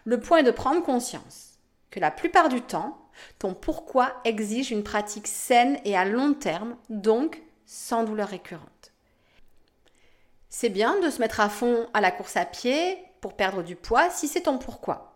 Le 0.03 0.20
point 0.20 0.39
est 0.39 0.44
de 0.44 0.51
prendre 0.51 0.84
conscience 0.84 1.60
que 1.92 2.00
la 2.00 2.12
plupart 2.12 2.50
du 2.50 2.62
temps, 2.62 2.98
ton 3.38 3.53
pourquoi 3.53 4.13
exige 4.25 4.72
une 4.72 4.84
pratique 4.84 5.27
saine 5.27 5.77
et 5.86 5.96
à 5.96 6.06
long 6.06 6.34
terme, 6.34 6.75
donc 6.89 7.43
sans 7.65 8.03
douleur 8.03 8.29
récurrente. 8.29 8.91
C'est 10.50 10.70
bien 10.70 11.00
de 11.00 11.10
se 11.10 11.20
mettre 11.20 11.39
à 11.39 11.50
fond 11.50 11.88
à 11.93 12.01
la 12.01 12.12
course 12.12 12.38
à 12.38 12.46
pied 12.46 12.98
pour 13.22 13.36
perdre 13.36 13.63
du 13.63 13.75
poids 13.75 14.10
si 14.10 14.27
c'est 14.27 14.41
ton 14.41 14.58
pourquoi. 14.58 15.15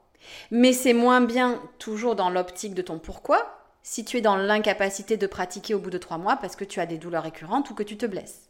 Mais 0.52 0.74
c'est 0.74 0.94
moins 0.94 1.22
bien, 1.22 1.62
toujours 1.78 2.16
dans 2.16 2.30
l'optique 2.30 2.74
de 2.74 2.82
ton 2.82 3.00
pourquoi, 3.00 3.58
si 3.84 4.04
tu 4.04 4.18
es 4.18 4.22
dans 4.22 4.36
l'incapacité 4.36 5.16
de 5.16 5.28
pratiquer 5.28 5.74
au 5.74 5.80
bout 5.80 5.90
de 5.90 5.98
trois 5.98 6.18
mois 6.18 6.38
parce 6.38 6.56
que 6.56 6.66
tu 6.66 6.80
as 6.80 6.86
des 6.86 6.98
douleurs 6.98 7.24
récurrentes 7.24 7.70
ou 7.70 7.76
que 7.76 7.84
tu 7.84 7.98
te 7.98 8.06
blesses. 8.06 8.50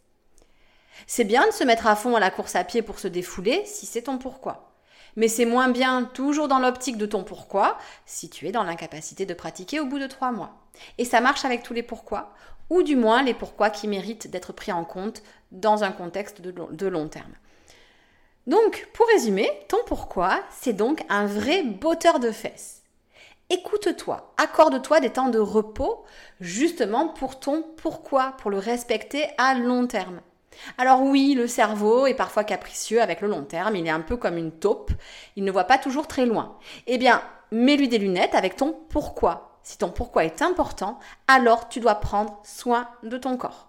C'est 1.05 1.25
bien 1.25 1.45
de 1.45 1.51
se 1.51 1.63
mettre 1.63 1.87
à 1.87 1.95
fond 1.95 2.15
à 2.15 2.19
la 2.19 2.31
course 2.31 2.55
à 2.55 2.63
pied 2.63 2.81
pour 2.81 2.99
se 2.99 3.07
défouler 3.07 3.63
si 3.65 3.85
c'est 3.85 4.03
ton 4.03 4.17
pourquoi. 4.17 4.73
Mais 5.15 5.27
c'est 5.27 5.45
moins 5.45 5.69
bien, 5.69 6.03
toujours 6.13 6.47
dans 6.47 6.59
l'optique 6.59 6.97
de 6.97 7.05
ton 7.05 7.23
pourquoi, 7.23 7.77
si 8.05 8.29
tu 8.29 8.47
es 8.47 8.51
dans 8.51 8.63
l'incapacité 8.63 9.25
de 9.25 9.33
pratiquer 9.33 9.79
au 9.79 9.85
bout 9.85 9.99
de 9.99 10.07
trois 10.07 10.31
mois. 10.31 10.55
Et 10.97 11.05
ça 11.05 11.21
marche 11.21 11.43
avec 11.43 11.63
tous 11.63 11.73
les 11.73 11.83
pourquoi, 11.83 12.33
ou 12.69 12.83
du 12.83 12.95
moins 12.95 13.23
les 13.23 13.33
pourquoi 13.33 13.69
qui 13.69 13.87
méritent 13.87 14.29
d'être 14.29 14.53
pris 14.53 14.71
en 14.71 14.83
compte 14.83 15.21
dans 15.51 15.83
un 15.83 15.91
contexte 15.91 16.41
de 16.41 16.87
long 16.87 17.07
terme. 17.07 17.33
Donc, 18.47 18.87
pour 18.93 19.05
résumer, 19.07 19.49
ton 19.67 19.77
pourquoi, 19.85 20.39
c'est 20.51 20.73
donc 20.73 21.03
un 21.09 21.25
vrai 21.25 21.63
botteur 21.63 22.19
de 22.19 22.31
fesses. 22.31 22.81
Écoute-toi, 23.49 24.33
accorde-toi 24.37 24.99
des 24.99 25.09
temps 25.09 25.29
de 25.29 25.39
repos 25.39 26.03
justement 26.41 27.07
pour 27.07 27.39
ton 27.39 27.63
pourquoi, 27.77 28.33
pour 28.37 28.51
le 28.51 28.57
respecter 28.57 29.25
à 29.37 29.53
long 29.53 29.87
terme. 29.87 30.19
Alors 30.77 31.01
oui, 31.01 31.33
le 31.33 31.47
cerveau 31.47 32.07
est 32.07 32.13
parfois 32.13 32.43
capricieux 32.43 33.01
avec 33.01 33.21
le 33.21 33.27
long 33.27 33.43
terme, 33.43 33.75
il 33.75 33.85
est 33.85 33.91
un 33.91 34.01
peu 34.01 34.17
comme 34.17 34.37
une 34.37 34.51
taupe, 34.51 34.91
il 35.35 35.43
ne 35.43 35.51
voit 35.51 35.65
pas 35.65 35.77
toujours 35.77 36.07
très 36.07 36.25
loin. 36.25 36.57
Eh 36.87 36.97
bien, 36.97 37.21
mets-lui 37.51 37.87
des 37.87 37.99
lunettes 37.99 38.35
avec 38.35 38.55
ton 38.55 38.75
pourquoi. 38.89 39.56
Si 39.67 39.77
ton 39.77 39.89
pourquoi 39.89 40.23
est 40.23 40.41
important, 40.41 40.97
alors 41.27 41.67
tu 41.67 41.81
dois 41.81 41.95
prendre 41.95 42.39
soin 42.45 42.87
de 43.03 43.17
ton 43.17 43.35
corps. 43.35 43.67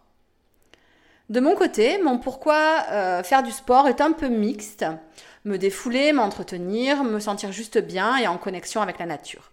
De 1.28 1.40
mon 1.40 1.56
côté, 1.56 1.98
mon 2.00 2.18
pourquoi 2.18 2.84
euh, 2.92 3.24
faire 3.24 3.42
du 3.42 3.50
sport 3.50 3.88
est 3.88 4.00
un 4.00 4.12
peu 4.12 4.28
mixte 4.28 4.84
me 5.44 5.58
défouler, 5.58 6.12
m'entretenir, 6.12 7.02
me 7.02 7.18
sentir 7.18 7.50
juste 7.50 7.78
bien 7.78 8.16
et 8.16 8.28
en 8.28 8.38
connexion 8.38 8.80
avec 8.80 9.00
la 9.00 9.06
nature. 9.06 9.50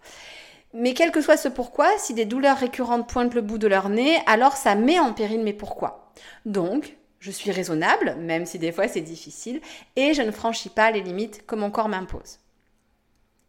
Mais 0.72 0.94
quel 0.94 1.10
que 1.10 1.20
soit 1.20 1.36
ce 1.36 1.48
pourquoi, 1.48 1.88
si 1.98 2.14
des 2.14 2.26
douleurs 2.26 2.58
récurrentes 2.58 3.08
pointent 3.08 3.34
le 3.34 3.42
bout 3.42 3.58
de 3.58 3.66
leur 3.66 3.88
nez, 3.88 4.20
alors 4.26 4.56
ça 4.56 4.76
met 4.76 5.00
en 5.00 5.12
péril 5.12 5.42
mes 5.42 5.52
pourquoi. 5.52 6.12
Donc, 6.44 6.96
je 7.18 7.32
suis 7.32 7.50
raisonnable, 7.50 8.14
même 8.20 8.46
si 8.46 8.60
des 8.60 8.70
fois 8.70 8.86
c'est 8.86 9.00
difficile, 9.00 9.60
et 9.96 10.14
je 10.14 10.22
ne 10.22 10.30
franchis 10.30 10.68
pas 10.68 10.92
les 10.92 11.02
limites 11.02 11.44
que 11.44 11.56
mon 11.56 11.72
corps 11.72 11.88
m'impose. 11.88 12.38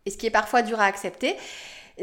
Et 0.07 0.09
ce 0.09 0.17
qui 0.17 0.25
est 0.25 0.31
parfois 0.31 0.63
dur 0.63 0.79
à 0.79 0.85
accepter, 0.85 1.35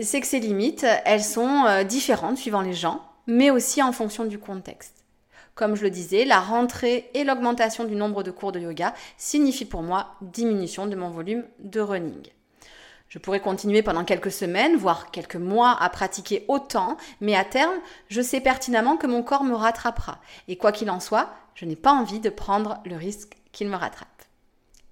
c'est 0.02 0.20
que 0.20 0.26
ces 0.26 0.40
limites, 0.40 0.86
elles 1.04 1.22
sont 1.22 1.64
euh, 1.66 1.84
différentes 1.84 2.38
suivant 2.38 2.62
les 2.62 2.74
gens, 2.74 3.02
mais 3.26 3.50
aussi 3.50 3.82
en 3.82 3.92
fonction 3.92 4.24
du 4.24 4.38
contexte. 4.38 5.04
Comme 5.54 5.76
je 5.76 5.82
le 5.82 5.90
disais, 5.90 6.24
la 6.24 6.40
rentrée 6.40 7.10
et 7.14 7.22
l'augmentation 7.22 7.84
du 7.84 7.94
nombre 7.94 8.24
de 8.24 8.32
cours 8.32 8.50
de 8.50 8.58
yoga 8.58 8.92
signifient 9.16 9.64
pour 9.66 9.82
moi 9.82 10.16
diminution 10.20 10.86
de 10.86 10.96
mon 10.96 11.10
volume 11.10 11.44
de 11.60 11.80
running. 11.80 12.26
Je 13.08 13.20
pourrais 13.20 13.38
continuer 13.38 13.82
pendant 13.82 14.04
quelques 14.04 14.32
semaines, 14.32 14.74
voire 14.74 15.12
quelques 15.12 15.36
mois 15.36 15.80
à 15.80 15.88
pratiquer 15.90 16.44
autant, 16.48 16.96
mais 17.20 17.36
à 17.36 17.44
terme, 17.44 17.76
je 18.08 18.20
sais 18.20 18.40
pertinemment 18.40 18.96
que 18.96 19.06
mon 19.06 19.22
corps 19.22 19.44
me 19.44 19.54
rattrapera. 19.54 20.20
Et 20.48 20.56
quoi 20.56 20.72
qu'il 20.72 20.90
en 20.90 20.98
soit, 20.98 21.30
je 21.54 21.64
n'ai 21.64 21.76
pas 21.76 21.92
envie 21.92 22.18
de 22.18 22.30
prendre 22.30 22.80
le 22.84 22.96
risque 22.96 23.36
qu'il 23.52 23.68
me 23.68 23.76
rattrape. 23.76 24.08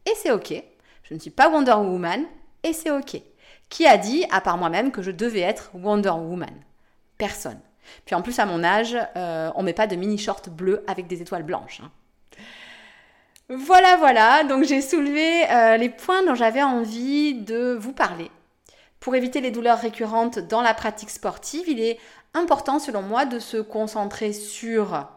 Et 0.07 0.13
c'est 0.15 0.31
ok. 0.31 0.55
Je 1.03 1.15
ne 1.15 1.19
suis 1.19 1.31
pas 1.31 1.49
Wonder 1.49 1.73
Woman, 1.73 2.25
et 2.63 2.73
c'est 2.73 2.93
ok. 2.93 3.21
Qui 3.73 3.87
a 3.87 3.97
dit, 3.97 4.27
à 4.31 4.43
part 4.43 4.59
moi-même, 4.59 4.93
que 4.93 5.01
je 5.01 5.11
devais 5.11 5.41
être 5.41 5.71
Wonder 5.73 6.11
Woman 6.11 6.53
Personne. 7.17 7.59
Puis 8.05 8.15
en 8.15 8.21
plus, 8.21 8.39
à 8.39 8.45
mon 8.45 8.63
âge, 8.63 8.95
euh, 9.17 9.51
on 9.55 9.63
met 9.63 9.73
pas 9.73 9.87
de 9.87 9.97
mini 9.97 10.19
short 10.19 10.51
bleu 10.51 10.85
avec 10.87 11.07
des 11.07 11.23
étoiles 11.23 11.43
blanches. 11.43 11.81
Hein. 11.83 11.91
Voilà, 13.49 13.97
voilà. 13.97 14.45
Donc 14.45 14.65
j'ai 14.65 14.83
soulevé 14.83 15.51
euh, 15.51 15.79
les 15.79 15.89
points 15.89 16.23
dont 16.23 16.35
j'avais 16.35 16.63
envie 16.63 17.33
de 17.33 17.73
vous 17.81 17.95
parler. 17.95 18.31
Pour 19.01 19.15
éviter 19.15 19.41
les 19.41 19.51
douleurs 19.51 19.79
récurrentes 19.81 20.39
dans 20.39 20.61
la 20.61 20.75
pratique 20.75 21.09
sportive, 21.09 21.65
il 21.67 21.81
est 21.81 21.99
important, 22.35 22.79
selon 22.79 23.01
moi, 23.01 23.25
de 23.25 23.39
se 23.39 23.57
concentrer 23.57 24.35
sur, 24.35 25.09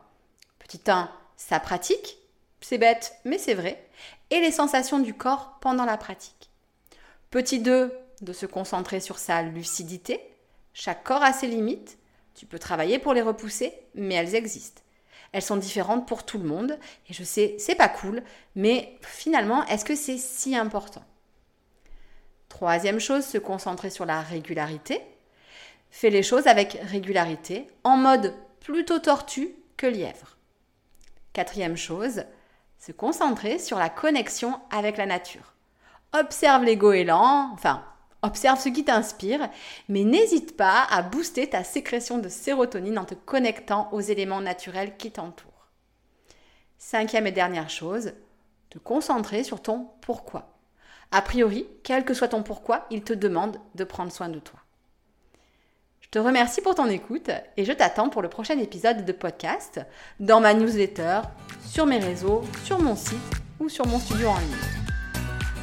petit 0.59 0.79
1, 0.87 1.09
sa 1.35 1.59
pratique. 1.59 2.19
C'est 2.61 2.77
bête, 2.77 3.17
mais 3.25 3.37
c'est 3.37 3.53
vrai. 3.53 3.85
Et 4.29 4.39
les 4.39 4.51
sensations 4.53 4.99
du 4.99 5.13
corps 5.13 5.57
pendant 5.59 5.83
la 5.83 5.97
pratique. 5.97 6.49
Petit 7.31 7.59
2, 7.59 7.91
de 8.25 8.33
se 8.33 8.45
concentrer 8.45 8.99
sur 8.99 9.17
sa 9.17 9.41
lucidité. 9.41 10.19
Chaque 10.73 11.03
corps 11.03 11.23
a 11.23 11.31
ses 11.31 11.47
limites 11.47 11.97
tu 12.35 12.45
peux 12.45 12.59
travailler 12.59 12.99
pour 12.99 13.13
les 13.13 13.21
repousser, 13.21 13.73
mais 13.95 14.15
elles 14.15 14.35
existent. 14.35 14.81
Elles 15.31 15.41
sont 15.41 15.57
différentes 15.57 16.07
pour 16.07 16.25
tout 16.25 16.37
le 16.37 16.43
monde 16.43 16.77
et 17.09 17.13
je 17.13 17.23
sais, 17.23 17.55
c'est 17.57 17.75
pas 17.75 17.87
cool, 17.89 18.21
mais 18.55 18.97
finalement, 19.01 19.65
est-ce 19.67 19.85
que 19.85 19.95
c'est 19.95 20.17
si 20.17 20.55
important? 20.55 21.03
Troisième 22.49 22.99
chose, 22.99 23.25
se 23.25 23.37
concentrer 23.37 23.89
sur 23.89 24.05
la 24.05 24.21
régularité. 24.21 25.01
Fais 25.89 26.09
les 26.09 26.23
choses 26.23 26.47
avec 26.47 26.77
régularité, 26.83 27.67
en 27.83 27.97
mode 27.97 28.33
plutôt 28.59 28.99
tortue 28.99 29.55
que 29.77 29.87
lièvre. 29.87 30.37
Quatrième 31.31 31.77
chose, 31.77 32.25
se 32.79 32.91
concentrer 32.91 33.59
sur 33.59 33.77
la 33.77 33.89
connexion 33.89 34.59
avec 34.71 34.97
la 34.97 35.05
nature. 35.05 35.53
Observe 36.13 36.63
les 36.63 36.77
goélands, 36.77 37.49
enfin 37.53 37.83
Observe 38.25 38.59
ce 38.59 38.69
qui 38.69 38.83
t'inspire, 38.83 39.49
mais 39.87 40.03
n'hésite 40.03 40.57
pas 40.57 40.87
à 40.89 41.03
booster 41.03 41.47
ta 41.47 41.63
sécrétion 41.63 42.17
de 42.17 42.27
sérotonine 42.27 42.97
en 42.97 43.05
te 43.05 43.13
connectant 43.13 43.87
aux 43.91 44.01
éléments 44.01 44.41
naturels 44.41 44.97
qui 44.97 45.11
t'entourent. 45.11 45.67
Cinquième 46.79 47.27
et 47.27 47.31
dernière 47.31 47.69
chose, 47.69 48.13
te 48.71 48.79
concentrer 48.79 49.43
sur 49.43 49.61
ton 49.61 49.89
pourquoi. 50.01 50.57
A 51.11 51.21
priori, 51.21 51.67
quel 51.83 52.03
que 52.03 52.15
soit 52.15 52.29
ton 52.29 52.41
pourquoi, 52.41 52.87
il 52.89 53.03
te 53.03 53.13
demande 53.13 53.59
de 53.75 53.83
prendre 53.83 54.11
soin 54.11 54.29
de 54.29 54.39
toi. 54.39 54.59
Je 56.01 56.09
te 56.09 56.17
remercie 56.17 56.61
pour 56.61 56.73
ton 56.73 56.89
écoute 56.89 57.29
et 57.57 57.63
je 57.63 57.73
t'attends 57.73 58.09
pour 58.09 58.23
le 58.23 58.29
prochain 58.29 58.57
épisode 58.57 59.05
de 59.05 59.11
podcast 59.11 59.81
dans 60.19 60.41
ma 60.41 60.55
newsletter, 60.55 61.21
sur 61.63 61.85
mes 61.85 61.99
réseaux, 61.99 62.41
sur 62.63 62.79
mon 62.81 62.95
site 62.95 63.19
ou 63.59 63.69
sur 63.69 63.85
mon 63.85 63.99
studio 63.99 64.29
en 64.29 64.39
ligne. 64.39 64.84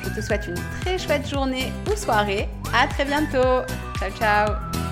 Je 0.05 0.09
te 0.11 0.21
souhaite 0.21 0.47
une 0.47 0.59
très 0.81 0.99
chouette 0.99 1.29
journée 1.29 1.73
ou 1.91 1.97
soirée. 1.97 2.49
À 2.75 2.87
très 2.87 3.05
bientôt. 3.05 3.62
Ciao 3.99 4.11
ciao. 4.19 4.91